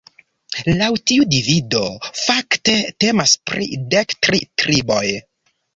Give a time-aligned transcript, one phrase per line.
[0.79, 1.83] Laŭ tiu divido
[2.23, 5.07] fakte temas pri dek tri triboj.